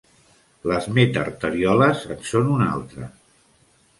[0.71, 3.13] Les metarterioles en són un altre.